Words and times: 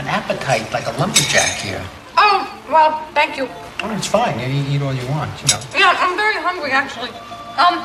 An 0.00 0.08
appetite 0.08 0.72
like 0.72 0.86
a 0.86 0.92
lumberjack 0.98 1.60
here. 1.60 1.84
Oh, 2.16 2.48
well, 2.72 3.04
thank 3.12 3.36
you. 3.36 3.46
Oh, 3.82 3.94
it's 3.94 4.06
fine. 4.06 4.40
You 4.40 4.48
eat, 4.48 4.80
all 4.80 4.94
you 4.94 5.06
want, 5.08 5.30
you 5.42 5.48
know. 5.48 5.60
Yeah, 5.76 5.92
I'm 6.00 6.16
very 6.16 6.36
hungry, 6.40 6.70
actually. 6.72 7.10
Um, 7.60 7.84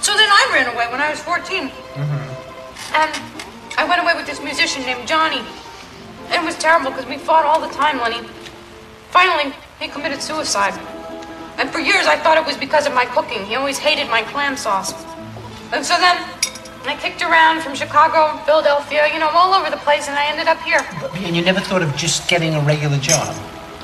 so 0.00 0.14
then 0.14 0.30
I 0.30 0.48
ran 0.54 0.72
away 0.72 0.86
when 0.90 1.00
I 1.00 1.10
was 1.10 1.20
14. 1.20 1.70
And 2.94 3.10
I 3.76 3.84
went 3.88 4.00
away 4.00 4.14
with 4.14 4.26
this 4.26 4.40
musician 4.40 4.82
named 4.82 5.08
Johnny. 5.08 5.42
It 6.30 6.42
was 6.42 6.56
terrible 6.56 6.90
because 6.90 7.06
we 7.06 7.18
fought 7.18 7.44
all 7.44 7.60
the 7.60 7.72
time, 7.74 7.98
Lenny. 7.98 8.26
Finally, 9.10 9.52
he 9.80 9.88
committed 9.88 10.22
suicide. 10.22 10.74
And 11.58 11.70
for 11.70 11.80
years, 11.80 12.06
I 12.06 12.16
thought 12.16 12.38
it 12.38 12.46
was 12.46 12.56
because 12.56 12.86
of 12.86 12.94
my 12.94 13.06
cooking. 13.06 13.44
He 13.44 13.56
always 13.56 13.78
hated 13.78 14.08
my 14.08 14.22
clam 14.22 14.56
sauce. 14.56 14.92
And 15.72 15.84
so 15.84 15.98
then, 15.98 16.16
I 16.88 16.96
kicked 16.96 17.22
around 17.22 17.62
from 17.62 17.74
Chicago, 17.74 18.36
Philadelphia, 18.44 19.08
you 19.12 19.18
know, 19.18 19.28
all 19.30 19.54
over 19.54 19.70
the 19.70 19.76
place, 19.78 20.08
and 20.08 20.16
I 20.16 20.26
ended 20.26 20.46
up 20.46 20.60
here. 20.62 20.80
And 21.26 21.34
you 21.34 21.42
never 21.42 21.60
thought 21.60 21.82
of 21.82 21.94
just 21.96 22.28
getting 22.28 22.54
a 22.54 22.60
regular 22.60 22.98
job? 22.98 23.34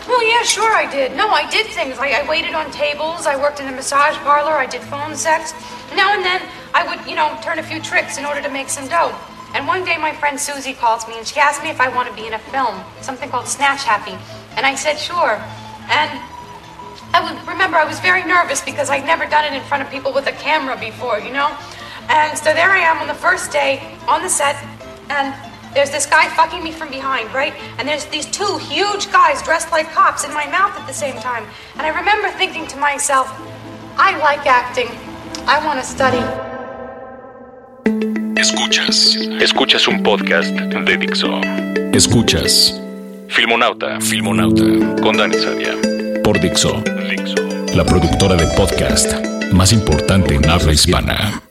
Well, 0.06 0.22
yeah, 0.26 0.42
sure 0.42 0.74
I 0.74 0.90
did. 0.90 1.16
No, 1.16 1.28
I 1.28 1.48
did 1.50 1.66
things. 1.66 1.98
Like 1.98 2.12
I 2.12 2.28
waited 2.28 2.54
on 2.54 2.70
tables, 2.70 3.26
I 3.26 3.36
worked 3.36 3.60
in 3.60 3.68
a 3.68 3.72
massage 3.72 4.16
parlor, 4.18 4.52
I 4.52 4.66
did 4.66 4.82
phone 4.82 5.16
sex. 5.16 5.52
Now 5.94 6.14
and 6.14 6.24
then, 6.24 6.42
I 6.74 6.86
would, 6.86 7.06
you 7.08 7.14
know, 7.14 7.38
turn 7.42 7.58
a 7.58 7.62
few 7.62 7.80
tricks 7.80 8.18
in 8.18 8.24
order 8.24 8.42
to 8.42 8.50
make 8.50 8.68
some 8.68 8.88
dough. 8.88 9.14
And 9.54 9.66
one 9.66 9.84
day, 9.84 9.98
my 9.98 10.12
friend 10.12 10.40
Susie 10.40 10.72
calls 10.72 11.06
me 11.06 11.18
and 11.18 11.26
she 11.26 11.38
asked 11.38 11.62
me 11.62 11.70
if 11.70 11.80
I 11.80 11.88
want 11.88 12.08
to 12.08 12.14
be 12.14 12.26
in 12.26 12.32
a 12.32 12.38
film, 12.38 12.80
something 13.00 13.28
called 13.28 13.46
Snatch 13.46 13.84
Happy. 13.84 14.16
And 14.56 14.64
I 14.64 14.74
said, 14.74 14.96
sure. 14.96 15.42
And 15.90 16.10
I 17.12 17.20
would 17.20 17.36
remember 17.46 17.76
I 17.76 17.84
was 17.84 18.00
very 18.00 18.24
nervous 18.24 18.62
because 18.62 18.88
I'd 18.88 19.04
never 19.04 19.26
done 19.26 19.44
it 19.44 19.52
in 19.52 19.62
front 19.64 19.82
of 19.82 19.90
people 19.90 20.12
with 20.12 20.26
a 20.26 20.32
camera 20.32 20.78
before, 20.78 21.20
you 21.20 21.32
know? 21.32 21.54
And 22.12 22.36
so 22.36 22.52
there 22.52 22.70
I 22.70 22.78
am 22.78 22.98
on 22.98 23.08
the 23.08 23.14
first 23.14 23.50
day 23.50 23.80
on 24.06 24.20
the 24.22 24.28
set, 24.28 24.56
and 25.08 25.34
there's 25.74 25.90
this 25.90 26.04
guy 26.04 26.28
fucking 26.36 26.62
me 26.62 26.70
from 26.70 26.90
behind, 26.90 27.32
right? 27.32 27.54
And 27.78 27.88
there's 27.88 28.04
these 28.06 28.26
two 28.26 28.58
huge 28.58 29.10
guys 29.10 29.42
dressed 29.42 29.72
like 29.72 29.90
cops 29.92 30.24
in 30.24 30.32
my 30.34 30.46
mouth 30.46 30.78
at 30.78 30.86
the 30.86 30.92
same 30.92 31.16
time. 31.16 31.44
And 31.78 31.86
I 31.86 31.88
remember 31.88 32.28
thinking 32.36 32.66
to 32.68 32.76
myself, 32.76 33.26
I 33.96 34.18
like 34.18 34.46
acting. 34.46 34.88
I 35.46 35.64
want 35.64 35.80
to 35.80 35.86
study. 35.86 36.22
Escuchas. 38.38 39.16
Escuchas 39.40 39.88
un 39.88 40.02
podcast 40.02 40.50
de 40.50 40.96
Dixo. 40.98 41.40
Escuchas. 41.94 42.78
Filmonauta. 43.28 43.98
Filmonauta. 44.00 44.64
Con 45.02 45.16
Dani 45.16 45.38
Sadia. 45.38 45.74
Por 46.22 46.38
Dixo. 46.38 46.82
Dixo. 47.08 47.36
La 47.74 47.84
productora 47.84 48.36
de 48.36 48.46
podcast 48.56 49.14
más 49.52 49.72
importante 49.72 50.34
en 50.34 50.48
habla 50.48 50.72
hispana. 50.72 51.42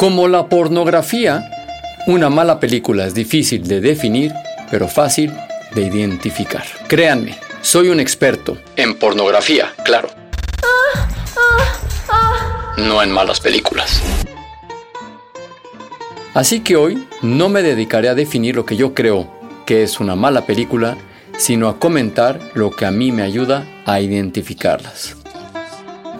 Como 0.00 0.28
la 0.28 0.48
pornografía, 0.48 1.50
una 2.06 2.30
mala 2.30 2.58
película 2.58 3.04
es 3.04 3.12
difícil 3.12 3.68
de 3.68 3.82
definir, 3.82 4.32
pero 4.70 4.88
fácil 4.88 5.30
de 5.74 5.82
identificar. 5.82 6.64
Créanme, 6.88 7.36
soy 7.60 7.90
un 7.90 8.00
experto 8.00 8.56
en 8.76 8.94
pornografía, 8.94 9.74
claro. 9.84 10.08
No 12.78 13.02
en 13.02 13.10
malas 13.10 13.40
películas. 13.40 14.00
Así 16.32 16.60
que 16.60 16.76
hoy 16.76 17.06
no 17.20 17.50
me 17.50 17.62
dedicaré 17.62 18.08
a 18.08 18.14
definir 18.14 18.56
lo 18.56 18.64
que 18.64 18.76
yo 18.76 18.94
creo 18.94 19.30
que 19.66 19.82
es 19.82 20.00
una 20.00 20.16
mala 20.16 20.46
película, 20.46 20.96
sino 21.36 21.68
a 21.68 21.78
comentar 21.78 22.40
lo 22.54 22.70
que 22.70 22.86
a 22.86 22.90
mí 22.90 23.12
me 23.12 23.20
ayuda 23.20 23.66
a 23.84 24.00
identificarlas. 24.00 25.14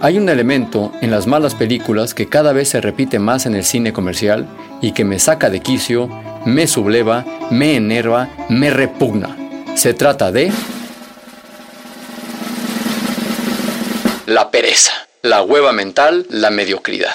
Hay 0.03 0.17
un 0.17 0.31
elemento 0.31 0.93
en 1.03 1.11
las 1.11 1.27
malas 1.27 1.55
películas 1.55 2.15
que 2.15 2.27
cada 2.27 2.55
vez 2.55 2.71
se 2.71 2.81
repite 2.81 3.19
más 3.19 3.45
en 3.45 3.55
el 3.55 3.67
cine 3.67 3.93
comercial 3.93 4.49
y 4.81 4.93
que 4.93 5.05
me 5.05 5.19
saca 5.19 5.51
de 5.51 5.61
quicio, 5.61 6.09
me 6.47 6.67
subleva, 6.67 7.27
me 7.51 7.77
enerva, 7.77 8.31
me 8.49 8.71
repugna. 8.71 9.37
Se 9.75 9.93
trata 9.93 10.33
de... 10.33 10.51
La 14.25 14.51
pereza, 14.51 14.93
la 15.21 15.43
hueva 15.43 15.73
mental, 15.73 16.27
la 16.31 16.49
mediocridad. 16.49 17.13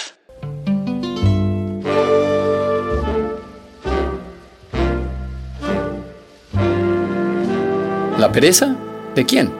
¿La 8.19 8.31
pereza? 8.31 8.75
¿De 9.15 9.25
quién? 9.25 9.51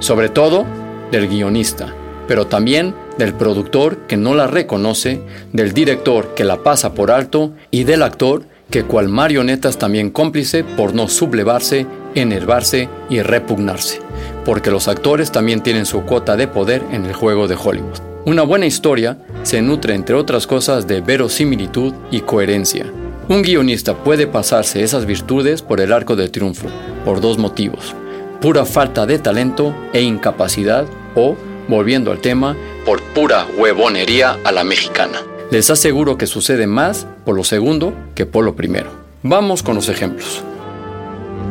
Sobre 0.00 0.28
todo 0.28 0.66
del 1.12 1.28
guionista 1.28 1.94
pero 2.28 2.46
también 2.46 2.94
del 3.16 3.34
productor 3.34 4.06
que 4.06 4.16
no 4.16 4.34
la 4.34 4.46
reconoce, 4.46 5.20
del 5.52 5.72
director 5.72 6.34
que 6.34 6.44
la 6.44 6.62
pasa 6.62 6.94
por 6.94 7.10
alto 7.10 7.52
y 7.72 7.82
del 7.82 8.02
actor 8.02 8.44
que 8.70 8.84
cual 8.84 9.08
marioneta 9.08 9.68
es 9.68 9.78
también 9.78 10.10
cómplice 10.10 10.62
por 10.62 10.94
no 10.94 11.08
sublevarse, 11.08 11.86
enervarse 12.14 12.88
y 13.08 13.22
repugnarse, 13.22 14.00
porque 14.44 14.70
los 14.70 14.88
actores 14.88 15.32
también 15.32 15.62
tienen 15.62 15.86
su 15.86 16.02
cuota 16.02 16.36
de 16.36 16.48
poder 16.48 16.82
en 16.92 17.06
el 17.06 17.14
juego 17.14 17.48
de 17.48 17.56
Hollywood. 17.56 17.98
Una 18.26 18.42
buena 18.42 18.66
historia 18.66 19.16
se 19.42 19.62
nutre 19.62 19.94
entre 19.94 20.14
otras 20.14 20.46
cosas 20.46 20.86
de 20.86 21.00
verosimilitud 21.00 21.94
y 22.10 22.20
coherencia. 22.20 22.84
Un 23.28 23.42
guionista 23.42 23.94
puede 23.94 24.26
pasarse 24.26 24.82
esas 24.82 25.06
virtudes 25.06 25.62
por 25.62 25.80
el 25.80 25.92
arco 25.92 26.14
del 26.14 26.30
triunfo, 26.30 26.68
por 27.06 27.22
dos 27.22 27.38
motivos, 27.38 27.94
pura 28.40 28.66
falta 28.66 29.06
de 29.06 29.18
talento 29.18 29.74
e 29.94 30.02
incapacidad 30.02 30.84
o 31.14 31.36
volviendo 31.68 32.10
al 32.10 32.20
tema, 32.20 32.56
por 32.84 33.02
pura 33.02 33.46
huevonería 33.56 34.38
a 34.44 34.52
la 34.52 34.64
mexicana. 34.64 35.22
Les 35.50 35.70
aseguro 35.70 36.18
que 36.18 36.26
sucede 36.26 36.66
más 36.66 37.06
por 37.24 37.36
lo 37.36 37.44
segundo 37.44 37.94
que 38.14 38.26
por 38.26 38.44
lo 38.44 38.56
primero. 38.56 38.90
Vamos 39.22 39.62
con 39.62 39.74
los 39.74 39.88
ejemplos. 39.88 40.42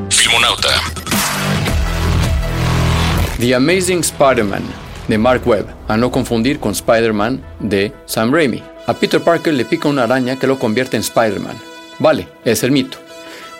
Filmonauta. 0.09 0.69
The 3.39 3.56
Amazing 3.56 4.00
Spider-Man 4.00 4.63
de 5.07 5.17
Mark 5.17 5.47
Webb, 5.47 5.67
a 5.88 5.97
no 5.97 6.11
confundir 6.11 6.59
con 6.59 6.72
Spider-Man 6.72 7.44
de 7.59 7.94
Sam 8.06 8.33
Raimi. 8.33 8.61
A 8.88 8.94
Peter 8.94 9.22
Parker 9.22 9.53
le 9.53 9.66
pica 9.66 9.88
una 9.88 10.03
araña 10.03 10.38
que 10.38 10.47
lo 10.47 10.59
convierte 10.59 10.97
en 10.97 11.01
Spider-Man. 11.01 11.57
Vale, 12.00 12.27
es 12.45 12.63
el 12.63 12.72
mito. 12.72 12.97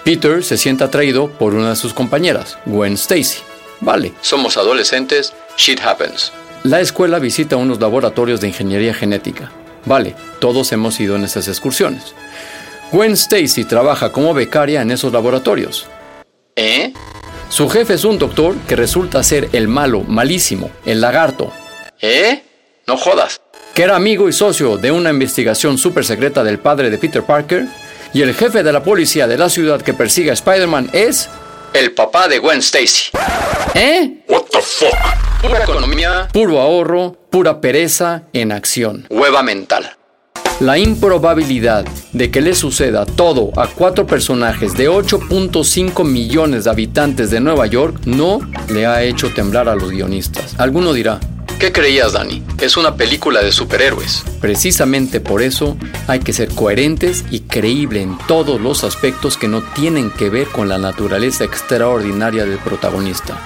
Peter 0.04 0.44
se 0.44 0.58
siente 0.58 0.84
atraído 0.84 1.28
por 1.28 1.54
una 1.54 1.72
de 1.72 1.76
sus 1.76 1.94
compañeras, 1.94 2.58
Gwen 2.66 2.94
Stacy. 2.94 3.40
Vale, 3.82 4.14
somos 4.22 4.58
adolescentes, 4.58 5.34
shit 5.58 5.80
happens. 5.82 6.32
La 6.68 6.82
escuela 6.82 7.18
visita 7.18 7.56
unos 7.56 7.80
laboratorios 7.80 8.42
de 8.42 8.50
ingeniería 8.50 8.94
genética. 8.94 9.50
Vale, 9.86 10.16
todos 10.40 10.70
hemos 10.74 11.00
ido 11.00 11.16
en 11.16 11.24
esas 11.24 11.48
excursiones. 11.48 12.14
Gwen 12.92 13.14
Stacy 13.14 13.64
trabaja 13.64 14.12
como 14.12 14.34
becaria 14.34 14.82
en 14.82 14.92
esos 14.92 15.14
laboratorios. 15.14 15.88
¿Eh? 16.58 16.92
Su 17.48 17.70
jefe 17.70 17.94
es 17.94 18.04
un 18.04 18.20
doctor 18.20 18.54
que 18.68 18.76
resulta 18.76 19.24
ser 19.24 19.48
el 19.54 19.70
malo, 19.70 20.02
malísimo, 20.02 20.70
el 20.86 21.00
lagarto. 21.00 21.54
¿Eh? 22.02 22.44
No 22.86 22.98
jodas. 22.98 23.40
Que 23.74 23.84
era 23.84 23.96
amigo 23.96 24.28
y 24.28 24.34
socio 24.34 24.76
de 24.76 24.92
una 24.92 25.12
investigación 25.12 25.78
súper 25.78 26.04
secreta 26.04 26.44
del 26.44 26.60
padre 26.60 26.90
de 26.90 26.98
Peter 26.98 27.24
Parker. 27.24 27.66
Y 28.14 28.24
el 28.24 28.34
jefe 28.34 28.62
de 28.62 28.74
la 28.74 28.84
policía 28.84 29.26
de 29.26 29.38
la 29.38 29.48
ciudad 29.48 29.82
que 29.82 29.94
persigue 29.94 30.32
a 30.32 30.34
Spider-Man 30.34 30.90
es... 30.92 31.30
El 31.74 31.92
papá 31.94 32.28
de 32.28 32.40
Gwen 32.40 32.60
Stacy. 32.60 33.12
¿Eh? 33.76 34.24
What 34.28 34.44
the 34.52 34.62
fuck? 34.62 34.96
Pura 35.42 35.64
economía, 35.64 36.28
puro 36.34 36.60
ahorro, 36.60 37.16
pura 37.30 37.62
pereza 37.62 38.24
en 38.34 38.52
acción. 38.52 39.06
Hueva 39.10 39.44
mental. 39.44 39.92
La 40.60 40.80
improbabilidad 40.80 41.86
de 42.14 42.32
que 42.32 42.42
le 42.42 42.56
suceda 42.56 43.06
todo 43.06 43.52
a 43.56 43.68
cuatro 43.68 44.08
personajes 44.08 44.74
de 44.76 44.90
8.5 44.90 46.04
millones 46.04 46.64
de 46.64 46.72
habitantes 46.72 47.30
de 47.30 47.40
Nueva 47.40 47.68
York 47.68 48.02
no 48.06 48.40
le 48.70 48.88
ha 48.88 49.04
hecho 49.04 49.32
temblar 49.32 49.70
a 49.70 49.76
los 49.76 49.92
guionistas. 49.92 50.56
Alguno 50.58 50.94
dirá, 50.94 51.20
¿qué 51.60 51.72
creías 51.72 52.14
Dani? 52.14 52.44
Es 52.60 52.78
una 52.78 52.96
película 52.96 53.42
de 53.42 53.52
superhéroes. 53.52 54.24
Precisamente 54.40 55.20
por 55.20 55.42
eso 55.42 55.78
hay 56.08 56.20
que 56.20 56.34
ser 56.34 56.50
coherentes 56.50 57.26
y 57.32 57.42
creíble 57.42 58.02
en 58.02 58.18
todos 58.28 58.62
los 58.62 58.84
aspectos 58.84 59.38
que 59.38 59.48
no 59.48 59.62
tienen 59.74 60.12
que 60.12 60.30
ver 60.30 60.48
con 60.48 60.70
la 60.70 60.78
naturaleza 60.78 61.44
extraordinaria 61.44 62.46
del 62.46 62.60
protagonista. 62.60 63.38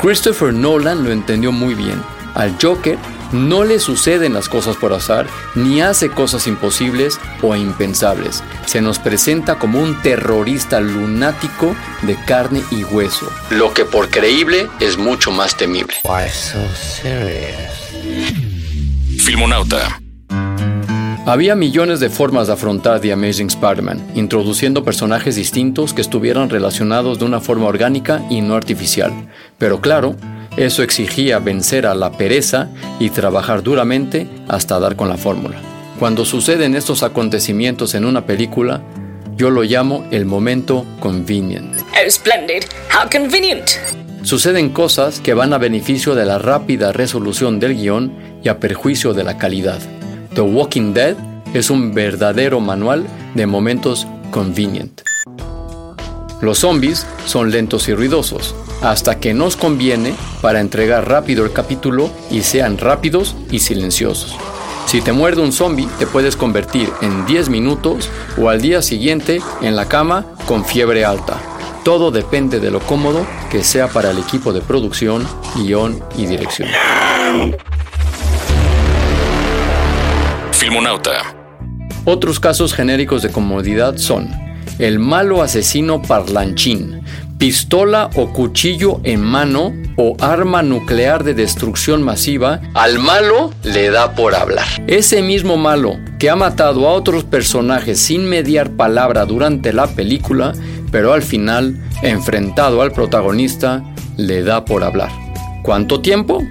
Christopher 0.00 0.52
Nolan 0.52 1.04
lo 1.04 1.12
entendió 1.12 1.52
muy 1.52 1.74
bien. 1.74 2.02
Al 2.34 2.56
Joker 2.60 2.98
no 3.34 3.64
le 3.64 3.78
suceden 3.78 4.32
las 4.32 4.48
cosas 4.48 4.76
por 4.76 4.92
azar, 4.92 5.26
ni 5.54 5.82
hace 5.82 6.08
cosas 6.08 6.46
imposibles 6.46 7.20
o 7.42 7.54
impensables. 7.54 8.42
Se 8.64 8.80
nos 8.80 8.98
presenta 8.98 9.58
como 9.58 9.80
un 9.80 10.00
terrorista 10.00 10.80
lunático 10.80 11.74
de 12.02 12.16
carne 12.24 12.62
y 12.70 12.84
hueso, 12.84 13.30
lo 13.50 13.74
que 13.74 13.84
por 13.84 14.08
creíble 14.08 14.68
es 14.80 14.96
mucho 14.96 15.30
más 15.30 15.56
temible. 15.56 15.94
Filmonauta. 19.18 20.00
Había 21.26 21.54
millones 21.54 22.00
de 22.00 22.10
formas 22.10 22.48
de 22.48 22.52
afrontar 22.52 23.00
The 23.00 23.10
Amazing 23.10 23.46
Spider-Man, 23.46 24.10
introduciendo 24.14 24.84
personajes 24.84 25.36
distintos 25.36 25.94
que 25.94 26.02
estuvieran 26.02 26.50
relacionados 26.50 27.18
de 27.18 27.24
una 27.24 27.40
forma 27.40 27.64
orgánica 27.64 28.22
y 28.28 28.42
no 28.42 28.56
artificial. 28.56 29.10
Pero 29.56 29.80
claro, 29.80 30.16
eso 30.56 30.82
exigía 30.82 31.38
vencer 31.38 31.86
a 31.86 31.94
la 31.94 32.12
pereza 32.12 32.68
y 33.00 33.10
trabajar 33.10 33.62
duramente 33.62 34.28
hasta 34.48 34.78
dar 34.78 34.96
con 34.96 35.08
la 35.08 35.16
fórmula. 35.16 35.56
Cuando 35.98 36.24
suceden 36.24 36.74
estos 36.74 37.02
acontecimientos 37.02 37.94
en 37.94 38.04
una 38.04 38.26
película, 38.26 38.82
yo 39.36 39.50
lo 39.50 39.62
llamo 39.62 40.06
el 40.10 40.26
momento 40.26 40.84
convenient. 41.00 41.80
Oh, 41.80 42.10
splendid. 42.10 42.64
How 42.92 43.08
convenient. 43.10 43.70
Suceden 44.22 44.70
cosas 44.70 45.20
que 45.20 45.34
van 45.34 45.52
a 45.52 45.58
beneficio 45.58 46.14
de 46.14 46.24
la 46.24 46.38
rápida 46.38 46.92
resolución 46.92 47.60
del 47.60 47.76
guion 47.76 48.12
y 48.42 48.48
a 48.48 48.58
perjuicio 48.58 49.12
de 49.12 49.24
la 49.24 49.38
calidad. 49.38 49.80
The 50.34 50.40
Walking 50.40 50.94
Dead 50.94 51.16
es 51.52 51.70
un 51.70 51.94
verdadero 51.94 52.60
manual 52.60 53.06
de 53.34 53.46
momentos 53.46 54.06
convenient. 54.30 55.02
Los 56.40 56.58
zombies 56.58 57.06
son 57.26 57.50
lentos 57.50 57.88
y 57.88 57.94
ruidosos, 57.94 58.54
hasta 58.82 59.18
que 59.18 59.34
nos 59.34 59.56
conviene 59.56 60.14
para 60.40 60.60
entregar 60.60 61.08
rápido 61.08 61.44
el 61.44 61.52
capítulo 61.52 62.10
y 62.30 62.42
sean 62.42 62.78
rápidos 62.78 63.34
y 63.50 63.60
silenciosos. 63.60 64.36
Si 64.86 65.00
te 65.00 65.12
muerde 65.12 65.42
un 65.42 65.52
zombie, 65.52 65.88
te 65.98 66.06
puedes 66.06 66.36
convertir 66.36 66.90
en 67.00 67.26
10 67.26 67.48
minutos 67.48 68.08
o 68.38 68.48
al 68.48 68.60
día 68.60 68.82
siguiente 68.82 69.40
en 69.62 69.76
la 69.76 69.86
cama 69.86 70.26
con 70.46 70.64
fiebre 70.64 71.04
alta. 71.04 71.40
Todo 71.84 72.10
depende 72.10 72.60
de 72.60 72.70
lo 72.70 72.80
cómodo 72.80 73.26
que 73.50 73.62
sea 73.62 73.88
para 73.88 74.10
el 74.10 74.18
equipo 74.18 74.52
de 74.52 74.60
producción, 74.60 75.26
guion 75.56 76.02
y 76.16 76.26
dirección. 76.26 76.68
Filmonauta. 80.52 81.34
Otros 82.06 82.40
casos 82.40 82.74
genéricos 82.74 83.22
de 83.22 83.30
comodidad 83.30 83.96
son 83.96 84.30
el 84.78 84.98
malo 84.98 85.42
asesino 85.42 86.02
parlanchín, 86.02 87.02
pistola 87.44 88.08
o 88.14 88.32
cuchillo 88.32 89.02
en 89.04 89.20
mano 89.20 89.74
o 89.98 90.16
arma 90.18 90.62
nuclear 90.62 91.24
de 91.24 91.34
destrucción 91.34 92.02
masiva, 92.02 92.62
al 92.72 92.98
malo 92.98 93.52
le 93.62 93.90
da 93.90 94.14
por 94.14 94.34
hablar. 94.34 94.66
Ese 94.86 95.20
mismo 95.20 95.58
malo 95.58 95.98
que 96.18 96.30
ha 96.30 96.36
matado 96.36 96.88
a 96.88 96.92
otros 96.92 97.22
personajes 97.22 98.00
sin 98.00 98.24
mediar 98.24 98.70
palabra 98.70 99.26
durante 99.26 99.74
la 99.74 99.88
película, 99.88 100.54
pero 100.90 101.12
al 101.12 101.22
final, 101.22 101.78
enfrentado 102.00 102.80
al 102.80 102.92
protagonista, 102.92 103.84
le 104.16 104.42
da 104.42 104.64
por 104.64 104.82
hablar. 104.82 105.10
¿Cuánto 105.62 106.00
tiempo? 106.00 106.42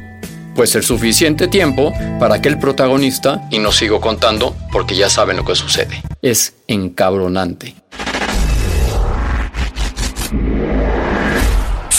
Pues 0.53 0.75
el 0.75 0.83
suficiente 0.83 1.47
tiempo 1.47 1.91
para 2.19 2.39
que 2.39 2.49
el 2.49 2.59
protagonista, 2.59 3.47
y 3.49 3.57
no 3.57 3.71
sigo 3.71 3.99
contando 3.99 4.55
porque 4.71 4.95
ya 4.95 5.09
saben 5.09 5.37
lo 5.37 5.43
que 5.43 5.55
sucede, 5.55 6.03
es 6.21 6.53
encabronante. 6.67 7.73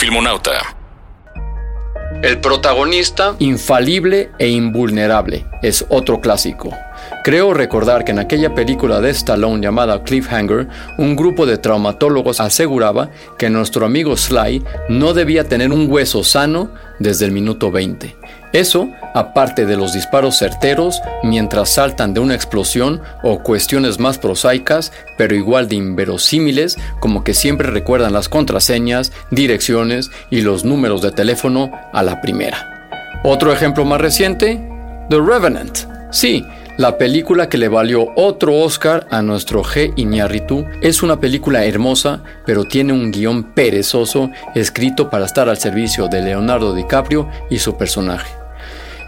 Filmonauta. 0.05 0.77
El 2.21 2.39
protagonista 2.39 3.35
infalible 3.39 4.29
e 4.37 4.49
invulnerable 4.49 5.47
es 5.63 5.83
otro 5.89 6.21
clásico. 6.21 6.69
Creo 7.23 7.55
recordar 7.55 8.05
que 8.05 8.11
en 8.11 8.19
aquella 8.19 8.53
película 8.53 9.01
de 9.01 9.09
Stallone 9.09 9.63
llamada 9.63 10.03
Cliffhanger, 10.03 10.67
un 10.99 11.15
grupo 11.15 11.47
de 11.47 11.57
traumatólogos 11.57 12.39
aseguraba 12.39 13.09
que 13.39 13.49
nuestro 13.49 13.83
amigo 13.83 14.15
Sly 14.15 14.63
no 14.89 15.15
debía 15.15 15.49
tener 15.49 15.71
un 15.71 15.91
hueso 15.91 16.23
sano 16.23 16.69
desde 16.99 17.25
el 17.25 17.31
minuto 17.31 17.71
20. 17.71 18.15
Eso, 18.55 18.89
aparte 19.13 19.65
de 19.65 19.75
los 19.75 19.91
disparos 19.91 20.37
certeros 20.37 21.01
mientras 21.23 21.73
saltan 21.73 22.13
de 22.13 22.21
una 22.21 22.35
explosión 22.35 23.01
o 23.21 23.39
cuestiones 23.39 23.99
más 23.99 24.17
prosaicas, 24.17 24.93
pero 25.17 25.35
igual 25.35 25.67
de 25.67 25.75
inverosímiles, 25.75 26.77
como 27.01 27.25
que 27.25 27.33
siempre 27.33 27.69
recuerdan 27.69 28.13
las 28.13 28.29
contraseñas, 28.29 29.11
direcciones 29.29 30.09
y 30.29 30.39
los 30.39 30.63
números 30.63 31.01
de 31.01 31.11
teléfono 31.11 31.69
a 31.91 32.01
la 32.01 32.21
primera. 32.21 32.87
Otro 33.25 33.51
ejemplo 33.51 33.83
más 33.83 33.99
reciente, 33.99 34.65
The 35.09 35.19
Revenant. 35.19 35.79
Sí, 36.11 36.45
la 36.77 36.97
película 36.97 37.49
que 37.49 37.57
le 37.57 37.67
valió 37.67 38.13
otro 38.15 38.55
Oscar 38.55 39.05
a 39.11 39.21
nuestro 39.21 39.65
G. 39.65 39.91
Iñárritu 39.97 40.65
es 40.81 41.03
una 41.03 41.19
película 41.19 41.65
hermosa, 41.65 42.23
pero 42.45 42.63
tiene 42.63 42.93
un 42.93 43.11
guion 43.11 43.53
perezoso 43.53 44.29
escrito 44.55 45.09
para 45.09 45.25
estar 45.25 45.49
al 45.49 45.57
servicio 45.57 46.07
de 46.07 46.21
Leonardo 46.21 46.73
DiCaprio 46.73 47.27
y 47.49 47.59
su 47.59 47.75
personaje. 47.75 48.44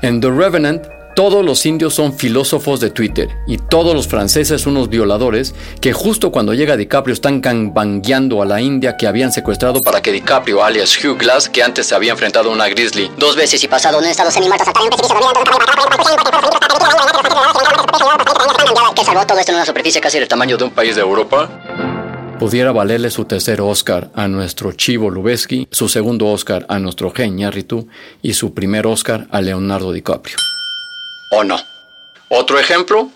En 0.04 0.22
The 0.22 0.30
Revenant, 0.30 0.86
todos 1.16 1.44
los 1.44 1.66
indios 1.66 1.96
son 1.96 2.16
filósofos 2.16 2.80
de 2.80 2.92
Twitter 2.92 3.30
y 3.48 3.58
todos 3.58 3.96
los 3.96 4.08
franceses 4.08 4.68
unos 4.68 4.90
violadores 4.90 5.56
que 5.82 5.92
justo 5.92 6.32
cuando 6.32 6.54
llega 6.54 6.78
DiCaprio 6.78 7.14
están 7.14 7.42
cambangueando 7.42 8.44
a 8.44 8.46
la 8.46 8.62
india 8.62 8.96
que 8.96 9.08
habían 9.08 9.32
secuestrado 9.32 9.82
para 9.82 10.00
que 10.00 10.12
DiCaprio, 10.12 10.64
alias 10.64 11.04
Hugh 11.04 11.18
Glass, 11.18 11.50
que 11.50 11.64
antes 11.64 11.88
se 11.88 11.96
había 11.96 12.12
enfrentado 12.12 12.52
a 12.52 12.54
una 12.54 12.68
grizzly 12.70 13.10
dos 13.18 13.36
veces 13.36 13.64
y 13.64 13.68
pasado 13.68 13.98
un 13.98 14.06
estado 14.06 14.30
que 18.96 19.04
salvó 19.04 19.26
todo 19.26 19.40
esto 19.40 19.52
en 19.52 19.56
una 19.56 19.66
superficie 19.66 20.00
casi 20.00 20.20
del 20.20 20.28
tamaño 20.28 20.58
de 20.58 20.66
un 20.66 20.72
país 20.72 20.96
de 20.96 21.02
Europa, 21.02 21.50
pudiera 22.40 22.72
valerle 22.72 23.10
su 23.10 23.26
tercer 23.26 23.62
Oscar 23.62 24.12
a 24.14 24.28
nuestro 24.28 24.72
Chivo 24.72 25.10
Lubeski, 25.10 25.68
su 25.72 25.90
segundo 25.90 26.28
Oscar 26.28 26.66
a 26.70 26.78
nuestro 26.80 27.12
Gen 27.12 27.38
Yarritu 27.38 27.88
y 28.22 28.34
su 28.34 28.54
primer 28.54 28.86
Oscar 28.86 29.28
a 29.32 29.42
Leonardo 29.42 29.92
DiCaprio. 29.92 30.38
¿O 31.32 31.44
no? 31.44 31.58
¿Otro 32.30 32.60
ejemplo? 32.60 33.10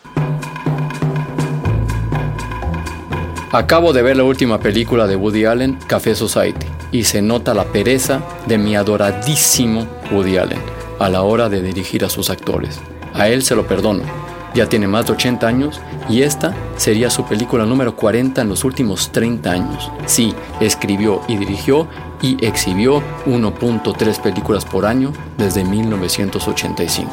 Acabo 3.52 3.94
de 3.94 4.02
ver 4.02 4.18
la 4.18 4.24
última 4.24 4.60
película 4.60 5.08
de 5.08 5.16
Woody 5.16 5.46
Allen, 5.46 5.78
Café 5.86 6.16
Society, 6.16 6.66
y 6.92 7.04
se 7.04 7.22
nota 7.22 7.54
la 7.54 7.66
pereza 7.66 8.24
de 8.48 8.58
mi 8.58 8.76
adoradísimo 8.76 9.88
Woody 10.12 10.38
Allen 10.38 10.62
a 11.00 11.10
la 11.10 11.24
hora 11.24 11.50
de 11.50 11.62
dirigir 11.62 12.06
a 12.06 12.10
sus 12.10 12.30
actores. 12.30 12.80
A 13.13 13.28
él 13.28 13.44
se 13.44 13.56
lo 13.56 13.68
perdono, 13.68 14.04
ya 14.53 14.67
tiene 14.67 14.88
más 14.88 15.05
de 15.08 15.13
80 15.13 15.48
años 15.48 15.81
y 16.10 16.22
esta 16.24 16.53
sería 16.77 17.10
su 17.10 17.25
película 17.25 17.65
número 17.65 17.96
40 17.96 18.41
en 18.41 18.50
los 18.50 18.63
últimos 18.63 19.12
30 19.12 19.51
años. 19.51 19.91
Sí, 20.05 20.34
escribió 20.60 21.22
y 21.27 21.38
dirigió 21.38 21.88
y 22.22 22.43
exhibió 22.46 23.01
1.3 23.25 24.22
películas 24.22 24.65
por 24.65 24.86
año 24.86 25.13
desde 25.38 25.63
1985. 25.63 27.12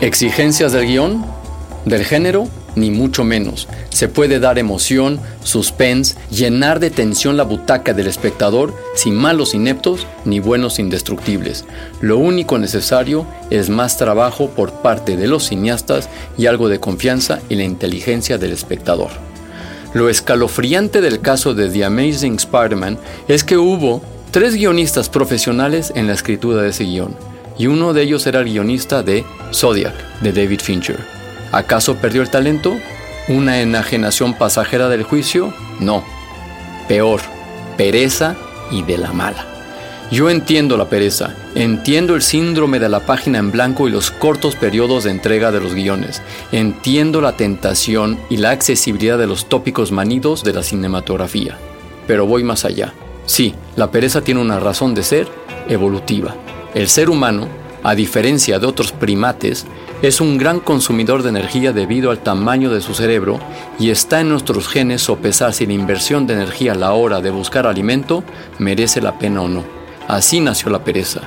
¿Exigencias 0.00 0.72
del 0.72 0.86
guion? 0.86 1.24
¿Del 1.84 2.04
género? 2.04 2.48
Ni 2.76 2.90
mucho 2.90 3.24
menos. 3.24 3.68
Se 3.90 4.08
puede 4.08 4.38
dar 4.38 4.58
emoción, 4.58 5.20
suspense, 5.42 6.16
llenar 6.30 6.80
de 6.80 6.90
tensión 6.90 7.36
la 7.36 7.42
butaca 7.42 7.92
del 7.92 8.06
espectador 8.06 8.74
sin 8.94 9.14
malos 9.14 9.54
ineptos 9.54 10.06
ni 10.24 10.40
buenos 10.40 10.78
indestructibles. 10.78 11.64
Lo 12.00 12.18
único 12.18 12.58
necesario 12.58 13.26
es 13.50 13.68
más 13.68 13.96
trabajo 13.96 14.50
por 14.50 14.72
parte 14.82 15.16
de 15.16 15.26
los 15.26 15.48
cineastas 15.48 16.08
y 16.38 16.46
algo 16.46 16.68
de 16.68 16.80
confianza 16.80 17.40
en 17.48 17.58
la 17.58 17.64
inteligencia 17.64 18.38
del 18.38 18.52
espectador. 18.52 19.10
Lo 19.92 20.08
escalofriante 20.08 21.00
del 21.00 21.20
caso 21.20 21.52
de 21.54 21.68
The 21.68 21.84
Amazing 21.84 22.36
Spider-Man 22.36 22.98
es 23.26 23.42
que 23.42 23.58
hubo 23.58 24.02
tres 24.30 24.54
guionistas 24.54 25.08
profesionales 25.08 25.92
en 25.96 26.06
la 26.06 26.12
escritura 26.12 26.62
de 26.62 26.68
ese 26.68 26.84
guion, 26.84 27.16
y 27.58 27.66
uno 27.66 27.92
de 27.92 28.02
ellos 28.02 28.26
era 28.26 28.38
el 28.38 28.46
guionista 28.46 29.02
de 29.02 29.24
Zodiac, 29.52 29.94
de 30.20 30.32
David 30.32 30.60
Fincher. 30.60 31.19
¿Acaso 31.52 31.96
perdió 31.96 32.22
el 32.22 32.30
talento? 32.30 32.78
¿Una 33.28 33.60
enajenación 33.60 34.34
pasajera 34.34 34.88
del 34.88 35.02
juicio? 35.02 35.52
No. 35.78 36.04
Peor, 36.88 37.20
pereza 37.76 38.36
y 38.70 38.82
de 38.82 38.98
la 38.98 39.12
mala. 39.12 39.46
Yo 40.10 40.28
entiendo 40.28 40.76
la 40.76 40.88
pereza, 40.88 41.36
entiendo 41.54 42.16
el 42.16 42.22
síndrome 42.22 42.80
de 42.80 42.88
la 42.88 43.06
página 43.06 43.38
en 43.38 43.52
blanco 43.52 43.86
y 43.86 43.92
los 43.92 44.10
cortos 44.10 44.56
periodos 44.56 45.04
de 45.04 45.12
entrega 45.12 45.52
de 45.52 45.60
los 45.60 45.72
guiones, 45.72 46.20
entiendo 46.50 47.20
la 47.20 47.36
tentación 47.36 48.18
y 48.28 48.38
la 48.38 48.50
accesibilidad 48.50 49.18
de 49.18 49.28
los 49.28 49.48
tópicos 49.48 49.92
manidos 49.92 50.42
de 50.42 50.52
la 50.52 50.64
cinematografía. 50.64 51.58
Pero 52.08 52.26
voy 52.26 52.42
más 52.42 52.64
allá. 52.64 52.92
Sí, 53.24 53.54
la 53.76 53.92
pereza 53.92 54.22
tiene 54.22 54.40
una 54.40 54.58
razón 54.58 54.94
de 54.94 55.04
ser 55.04 55.28
evolutiva. 55.68 56.34
El 56.74 56.88
ser 56.88 57.08
humano, 57.08 57.46
a 57.82 57.94
diferencia 57.94 58.58
de 58.58 58.66
otros 58.66 58.92
primates, 58.92 59.66
es 60.02 60.20
un 60.20 60.38
gran 60.38 60.60
consumidor 60.60 61.22
de 61.22 61.28
energía 61.30 61.72
debido 61.72 62.10
al 62.10 62.22
tamaño 62.22 62.70
de 62.70 62.80
su 62.80 62.94
cerebro 62.94 63.38
y 63.78 63.90
está 63.90 64.20
en 64.20 64.30
nuestros 64.30 64.68
genes 64.68 65.02
sopesar 65.02 65.52
si 65.52 65.66
la 65.66 65.72
inversión 65.72 66.26
de 66.26 66.34
energía 66.34 66.72
a 66.72 66.76
la 66.76 66.92
hora 66.92 67.20
de 67.20 67.30
buscar 67.30 67.66
alimento 67.66 68.24
merece 68.58 69.00
la 69.00 69.18
pena 69.18 69.42
o 69.42 69.48
no. 69.48 69.64
Así 70.08 70.40
nació 70.40 70.70
la 70.70 70.84
pereza. 70.84 71.20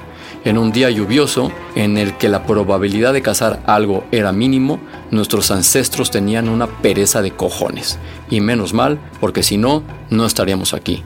En 0.45 0.57
un 0.57 0.73
día 0.73 0.89
lluvioso, 0.89 1.53
en 1.75 1.97
el 1.97 2.17
que 2.17 2.27
la 2.27 2.45
probabilidad 2.45 3.13
de 3.13 3.21
cazar 3.21 3.63
algo 3.65 4.03
era 4.11 4.33
mínimo, 4.33 4.79
nuestros 5.09 5.51
ancestros 5.51 6.11
tenían 6.11 6.49
una 6.49 6.67
pereza 6.67 7.21
de 7.21 7.31
cojones. 7.31 7.97
Y 8.29 8.41
menos 8.41 8.73
mal, 8.73 8.99
porque 9.21 9.41
si 9.41 9.57
no, 9.57 9.83
no 10.09 10.25
estaríamos 10.25 10.73
aquí. 10.73 11.01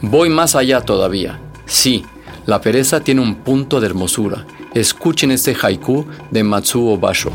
Voy 0.00 0.30
más 0.30 0.54
allá 0.54 0.80
todavía. 0.80 1.38
Sí, 1.66 2.06
la 2.48 2.62
pereza 2.62 3.00
tiene 3.00 3.20
un 3.20 3.34
punto 3.44 3.78
de 3.78 3.88
hermosura. 3.88 4.46
Escuchen 4.72 5.30
este 5.30 5.54
haiku 5.54 6.06
de 6.30 6.42
Matsuo 6.42 6.96
Basho. 6.96 7.30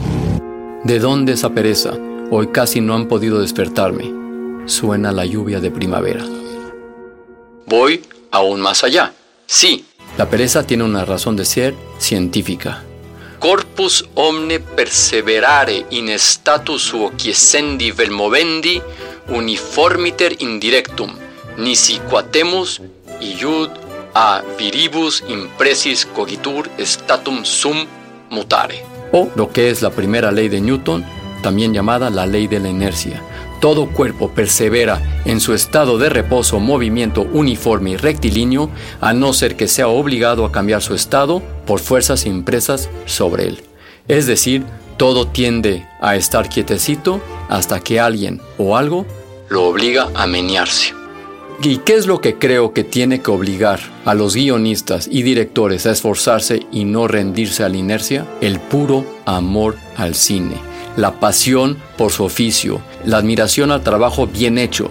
¿De 0.83 0.97
dónde 0.97 1.33
esa 1.33 1.51
pereza? 1.51 1.93
Hoy 2.31 2.47
casi 2.47 2.81
no 2.81 2.95
han 2.95 3.07
podido 3.07 3.39
despertarme. 3.39 4.11
Suena 4.65 5.11
la 5.11 5.23
lluvia 5.23 5.59
de 5.59 5.69
primavera. 5.69 6.25
Voy 7.67 8.01
aún 8.31 8.59
más 8.59 8.83
allá. 8.83 9.13
Sí, 9.45 9.85
la 10.17 10.27
pereza 10.27 10.65
tiene 10.65 10.83
una 10.83 11.05
razón 11.05 11.35
de 11.35 11.45
ser 11.45 11.75
científica. 11.99 12.81
Corpus 13.37 14.09
omne 14.15 14.61
perseverare 14.61 15.85
in 15.91 16.09
status 16.09 16.81
suo 16.81 17.11
quiescendi 17.11 17.91
vel 17.91 18.09
movendi 18.09 18.81
uniformiter 19.27 20.37
indirectum, 20.39 21.11
nisi 21.59 21.99
quatemus 21.99 22.81
iud 23.21 23.82
a 24.13 24.41
viribus 24.57 25.23
impresis 25.27 26.05
cogitur 26.05 26.69
statum 26.79 27.43
sum 27.43 27.85
mutare. 28.29 28.83
O 29.11 29.29
lo 29.35 29.51
que 29.51 29.69
es 29.69 29.81
la 29.81 29.91
primera 29.91 30.31
ley 30.31 30.49
de 30.49 30.61
Newton, 30.61 31.05
también 31.41 31.73
llamada 31.73 32.09
la 32.09 32.25
ley 32.25 32.47
de 32.47 32.59
la 32.59 32.69
inercia. 32.69 33.21
Todo 33.59 33.87
cuerpo 33.87 34.29
persevera 34.29 35.21
en 35.25 35.39
su 35.39 35.53
estado 35.53 35.97
de 35.97 36.09
reposo, 36.09 36.59
movimiento 36.59 37.21
uniforme 37.21 37.91
y 37.91 37.97
rectilíneo, 37.97 38.69
a 38.99 39.13
no 39.13 39.31
ser 39.31 39.55
que 39.55 39.67
sea 39.67 39.87
obligado 39.87 40.45
a 40.45 40.51
cambiar 40.51 40.81
su 40.81 40.95
estado 40.95 41.41
por 41.65 41.79
fuerzas 41.79 42.25
impresas 42.25 42.89
sobre 43.05 43.47
él. 43.47 43.61
Es 44.07 44.25
decir, 44.25 44.63
todo 44.97 45.27
tiende 45.27 45.87
a 46.01 46.15
estar 46.15 46.49
quietecito 46.49 47.21
hasta 47.49 47.79
que 47.79 47.99
alguien 47.99 48.41
o 48.57 48.75
algo 48.75 49.05
lo 49.49 49.65
obliga 49.65 50.09
a 50.15 50.27
menearse. 50.27 51.02
¿Y 51.61 51.77
qué 51.77 51.95
es 51.95 52.07
lo 52.07 52.19
que 52.19 52.37
creo 52.37 52.73
que 52.73 52.83
tiene 52.83 53.21
que 53.21 53.31
obligar 53.31 53.79
a 54.05 54.13
los 54.13 54.35
guionistas 54.35 55.07
y 55.09 55.21
directores 55.21 55.85
a 55.85 55.91
esforzarse 55.91 56.65
y 56.71 56.83
no 56.83 57.07
rendirse 57.07 57.63
a 57.63 57.69
la 57.69 57.77
inercia? 57.77 58.25
El 58.41 58.59
puro 58.59 59.05
amor 59.25 59.77
al 59.95 60.15
cine, 60.15 60.55
la 60.97 61.19
pasión 61.19 61.77
por 61.97 62.11
su 62.11 62.23
oficio, 62.23 62.81
la 63.05 63.17
admiración 63.17 63.71
al 63.71 63.83
trabajo 63.83 64.27
bien 64.27 64.57
hecho. 64.57 64.89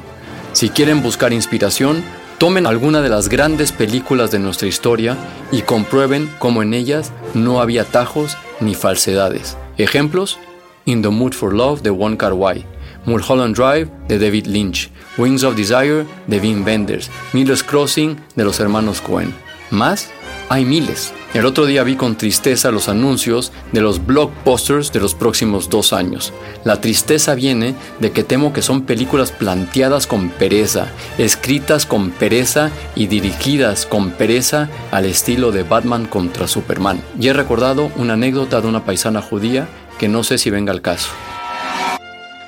Si 0.52 0.68
quieren 0.70 1.02
buscar 1.02 1.32
inspiración, 1.32 2.02
tomen 2.38 2.66
alguna 2.66 3.02
de 3.02 3.08
las 3.08 3.28
grandes 3.28 3.72
películas 3.72 4.30
de 4.30 4.38
nuestra 4.38 4.68
historia 4.68 5.16
y 5.50 5.62
comprueben 5.62 6.30
cómo 6.38 6.62
en 6.62 6.74
ellas 6.74 7.12
no 7.34 7.60
había 7.60 7.84
tajos 7.84 8.36
ni 8.60 8.74
falsedades. 8.74 9.56
Ejemplos: 9.78 10.38
In 10.84 11.02
the 11.02 11.08
Mood 11.08 11.32
for 11.32 11.52
Love 11.52 11.82
de 11.82 11.90
Wong 11.90 12.16
Kar 12.16 12.32
Wai, 12.32 12.64
Mulholland 13.04 13.56
Drive 13.56 13.90
de 14.08 14.18
David 14.18 14.46
Lynch, 14.46 14.90
Wings 15.18 15.44
of 15.44 15.56
Desire 15.56 16.06
de 16.26 16.38
Wim 16.38 16.64
Wenders, 16.64 17.10
Miller's 17.32 17.62
Crossing 17.62 18.16
de 18.36 18.44
los 18.44 18.60
hermanos 18.60 19.00
Cohen. 19.00 19.34
¿Más? 19.70 20.10
Hay 20.50 20.66
miles. 20.66 21.14
El 21.32 21.46
otro 21.46 21.64
día 21.64 21.82
vi 21.82 21.96
con 21.96 22.16
tristeza 22.16 22.70
los 22.70 22.90
anuncios 22.90 23.52
de 23.72 23.80
los 23.80 24.04
blockbusters 24.04 24.92
de 24.92 25.00
los 25.00 25.14
próximos 25.14 25.70
dos 25.70 25.94
años. 25.94 26.30
La 26.62 26.82
tristeza 26.82 27.34
viene 27.34 27.74
de 27.98 28.12
que 28.12 28.22
temo 28.22 28.52
que 28.52 28.60
son 28.60 28.82
películas 28.82 29.32
planteadas 29.32 30.06
con 30.06 30.28
pereza, 30.28 30.88
escritas 31.16 31.86
con 31.86 32.10
pereza 32.10 32.70
y 32.94 33.06
dirigidas 33.06 33.86
con 33.86 34.10
pereza 34.10 34.68
al 34.90 35.06
estilo 35.06 35.52
de 35.52 35.62
Batman 35.62 36.04
contra 36.04 36.46
Superman. 36.46 37.00
Y 37.18 37.28
he 37.28 37.32
recordado 37.32 37.90
una 37.96 38.12
anécdota 38.12 38.60
de 38.60 38.68
una 38.68 38.84
paisana 38.84 39.22
judía 39.22 39.68
que 39.98 40.08
no 40.08 40.24
sé 40.24 40.36
si 40.36 40.50
venga 40.50 40.70
al 40.70 40.82
caso. 40.82 41.08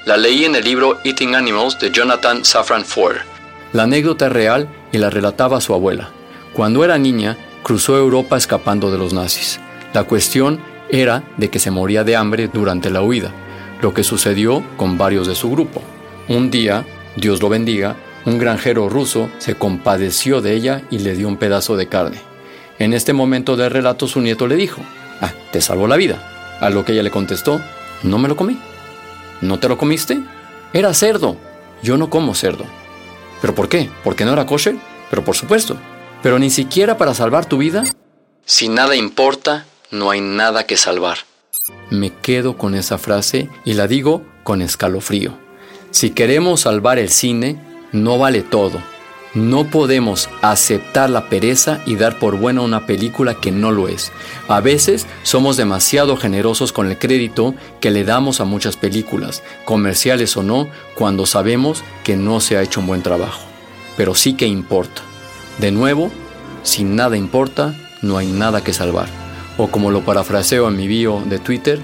La 0.04 0.18
leí 0.18 0.44
en 0.44 0.54
el 0.54 0.62
libro 0.62 0.98
Eating 1.02 1.34
Animals 1.34 1.78
de 1.78 1.90
Jonathan 1.90 2.44
Safran 2.44 2.84
Foer. 2.84 3.22
La 3.72 3.84
anécdota 3.84 4.26
es 4.26 4.32
real 4.32 4.68
y 4.92 4.98
la 4.98 5.08
relataba 5.08 5.62
su 5.62 5.72
abuela. 5.72 6.10
Cuando 6.52 6.84
era 6.84 6.98
niña, 6.98 7.38
cruzó 7.62 7.96
Europa 7.96 8.36
escapando 8.36 8.90
de 8.90 8.98
los 8.98 9.14
nazis. 9.14 9.58
La 9.94 10.04
cuestión 10.04 10.60
era 10.90 11.24
de 11.38 11.48
que 11.48 11.58
se 11.58 11.70
moría 11.70 12.04
de 12.04 12.16
hambre 12.16 12.50
durante 12.52 12.90
la 12.90 13.00
huida, 13.00 13.32
lo 13.80 13.94
que 13.94 14.04
sucedió 14.04 14.62
con 14.76 14.98
varios 14.98 15.26
de 15.26 15.34
su 15.34 15.50
grupo. 15.50 15.82
Un 16.28 16.50
día, 16.50 16.84
Dios 17.16 17.40
lo 17.40 17.48
bendiga, 17.48 17.96
un 18.26 18.38
granjero 18.38 18.90
ruso 18.90 19.30
se 19.38 19.54
compadeció 19.54 20.42
de 20.42 20.52
ella 20.52 20.82
y 20.90 20.98
le 20.98 21.14
dio 21.14 21.28
un 21.28 21.38
pedazo 21.38 21.78
de 21.78 21.88
carne. 21.88 22.20
En 22.78 22.92
este 22.92 23.14
momento 23.14 23.56
del 23.56 23.70
relato 23.70 24.06
su 24.06 24.20
nieto 24.20 24.46
le 24.48 24.56
dijo, 24.56 24.82
ah, 25.22 25.32
te 25.50 25.62
salvó 25.62 25.88
la 25.88 25.96
vida. 25.96 26.58
A 26.60 26.68
lo 26.68 26.84
que 26.84 26.92
ella 26.92 27.02
le 27.02 27.10
contestó, 27.10 27.58
no 28.02 28.18
me 28.18 28.28
lo 28.28 28.36
comí. 28.36 28.58
¿No 29.44 29.58
te 29.58 29.68
lo 29.68 29.76
comiste? 29.76 30.20
Era 30.72 30.94
cerdo. 30.94 31.36
Yo 31.82 31.98
no 31.98 32.08
como 32.08 32.34
cerdo. 32.34 32.64
¿Pero 33.42 33.54
por 33.54 33.68
qué? 33.68 33.90
¿Porque 34.02 34.24
no 34.24 34.32
era 34.32 34.46
kosher? 34.46 34.76
Pero 35.10 35.22
por 35.22 35.36
supuesto. 35.36 35.76
Pero 36.22 36.38
ni 36.38 36.48
siquiera 36.48 36.96
para 36.96 37.12
salvar 37.12 37.44
tu 37.44 37.58
vida. 37.58 37.84
Si 38.46 38.70
nada 38.70 38.96
importa, 38.96 39.66
no 39.90 40.10
hay 40.10 40.22
nada 40.22 40.66
que 40.66 40.78
salvar. 40.78 41.18
Me 41.90 42.10
quedo 42.10 42.56
con 42.56 42.74
esa 42.74 42.96
frase 42.96 43.50
y 43.66 43.74
la 43.74 43.86
digo 43.86 44.22
con 44.44 44.62
escalofrío. 44.62 45.36
Si 45.90 46.10
queremos 46.10 46.62
salvar 46.62 46.98
el 46.98 47.10
cine, 47.10 47.58
no 47.92 48.16
vale 48.16 48.40
todo 48.40 48.93
no 49.34 49.64
podemos 49.64 50.28
aceptar 50.42 51.10
la 51.10 51.28
pereza 51.28 51.80
y 51.86 51.96
dar 51.96 52.18
por 52.18 52.36
buena 52.36 52.60
una 52.60 52.86
película 52.86 53.34
que 53.34 53.50
no 53.50 53.72
lo 53.72 53.88
es. 53.88 54.12
A 54.48 54.60
veces 54.60 55.06
somos 55.22 55.56
demasiado 55.56 56.16
generosos 56.16 56.72
con 56.72 56.88
el 56.88 56.98
crédito 56.98 57.54
que 57.80 57.90
le 57.90 58.04
damos 58.04 58.40
a 58.40 58.44
muchas 58.44 58.76
películas, 58.76 59.42
comerciales 59.64 60.36
o 60.36 60.42
no, 60.42 60.68
cuando 60.94 61.26
sabemos 61.26 61.82
que 62.04 62.16
no 62.16 62.40
se 62.40 62.56
ha 62.56 62.62
hecho 62.62 62.80
un 62.80 62.86
buen 62.86 63.02
trabajo. 63.02 63.42
Pero 63.96 64.14
sí 64.14 64.34
que 64.34 64.46
importa. 64.46 65.02
De 65.58 65.70
nuevo, 65.70 66.10
si 66.62 66.84
nada 66.84 67.16
importa, 67.16 67.74
no 68.02 68.16
hay 68.18 68.26
nada 68.26 68.62
que 68.62 68.72
salvar. 68.72 69.08
O 69.56 69.68
como 69.68 69.90
lo 69.90 70.04
parafraseo 70.04 70.68
en 70.68 70.76
mi 70.76 70.88
bio 70.88 71.22
de 71.26 71.38
Twitter, 71.38 71.80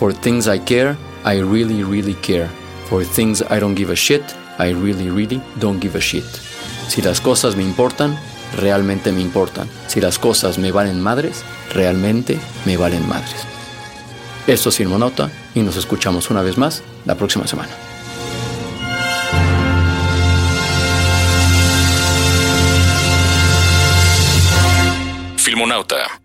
For 0.00 0.14
things 0.14 0.46
I 0.46 0.58
care, 0.58 0.96
I 1.26 1.42
really, 1.42 1.82
really 1.82 2.14
care. 2.14 2.48
For 2.86 3.04
things 3.04 3.42
I 3.50 3.60
don't 3.60 3.76
give 3.76 3.92
a 3.92 3.94
shit, 3.94 4.22
I 4.58 4.72
really, 4.72 5.10
really 5.10 5.42
don't 5.58 5.78
give 5.78 5.94
a 5.94 6.00
shit. 6.00 6.24
Si 6.90 7.02
las 7.02 7.20
cosas 7.20 7.54
me 7.54 7.62
importan, 7.62 8.18
realmente 8.56 9.12
me 9.12 9.20
importan. 9.20 9.68
Si 9.86 10.00
las 10.00 10.18
cosas 10.18 10.58
me 10.58 10.72
valen 10.72 11.00
madres, 11.00 11.44
realmente 11.72 12.36
me 12.64 12.76
valen 12.76 13.08
madres. 13.08 13.46
Esto 14.48 14.70
es 14.70 14.76
Firmonauta 14.76 15.30
y 15.54 15.60
nos 15.60 15.76
escuchamos 15.76 16.30
una 16.30 16.42
vez 16.42 16.58
más 16.58 16.82
la 17.04 17.14
próxima 17.14 17.46
semana. 17.46 17.70
Filmonauta 25.36 26.19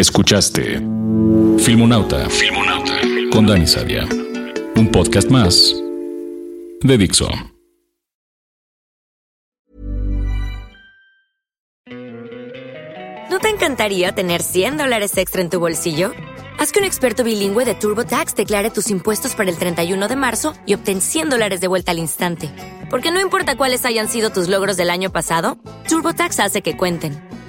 Escuchaste 0.00 0.80
Filmonauta, 1.58 2.30
Filmonauta 2.30 2.94
con 3.30 3.46
Dani 3.46 3.66
Sadia. 3.66 4.08
Un 4.74 4.90
podcast 4.90 5.30
más 5.30 5.76
de 6.80 6.96
Dixo. 6.96 7.28
¿No 13.28 13.40
te 13.40 13.50
encantaría 13.50 14.12
tener 14.12 14.40
100 14.40 14.78
dólares 14.78 15.18
extra 15.18 15.42
en 15.42 15.50
tu 15.50 15.60
bolsillo? 15.60 16.12
Haz 16.58 16.72
que 16.72 16.78
un 16.78 16.86
experto 16.86 17.22
bilingüe 17.22 17.66
de 17.66 17.74
TurboTax 17.74 18.34
declare 18.34 18.70
tus 18.70 18.88
impuestos 18.88 19.34
para 19.34 19.50
el 19.50 19.58
31 19.58 20.08
de 20.08 20.16
marzo 20.16 20.54
y 20.64 20.72
obtén 20.72 21.02
100 21.02 21.28
dólares 21.28 21.60
de 21.60 21.68
vuelta 21.68 21.90
al 21.90 21.98
instante. 21.98 22.50
Porque 22.88 23.12
no 23.12 23.20
importa 23.20 23.54
cuáles 23.54 23.84
hayan 23.84 24.08
sido 24.08 24.30
tus 24.30 24.48
logros 24.48 24.78
del 24.78 24.88
año 24.88 25.12
pasado, 25.12 25.58
TurboTax 25.88 26.40
hace 26.40 26.62
que 26.62 26.74
cuenten 26.74 27.29